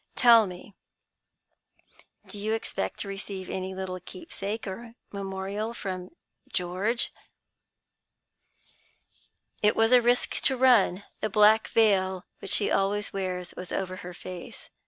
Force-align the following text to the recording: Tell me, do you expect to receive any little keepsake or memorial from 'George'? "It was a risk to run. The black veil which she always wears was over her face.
Tell 0.15 0.47
me, 0.47 0.73
do 2.25 2.39
you 2.39 2.53
expect 2.53 3.01
to 3.01 3.07
receive 3.07 3.51
any 3.51 3.75
little 3.75 3.99
keepsake 3.99 4.65
or 4.65 4.95
memorial 5.11 5.75
from 5.75 6.09
'George'? 6.51 7.13
"It 9.61 9.75
was 9.75 9.91
a 9.91 10.01
risk 10.01 10.37
to 10.45 10.57
run. 10.57 11.03
The 11.19 11.29
black 11.29 11.67
veil 11.67 12.25
which 12.39 12.49
she 12.49 12.71
always 12.71 13.13
wears 13.13 13.53
was 13.55 13.71
over 13.71 13.97
her 13.97 14.15
face. 14.15 14.71